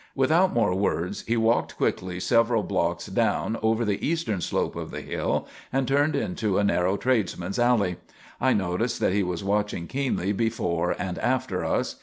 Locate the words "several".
2.19-2.63